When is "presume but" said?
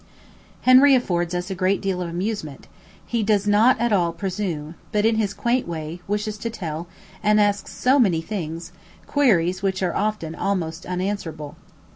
4.11-5.05